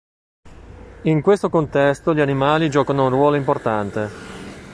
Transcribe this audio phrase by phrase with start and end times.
[1.03, 4.09] In questo contesto, gli animali giocano un ruolo importante.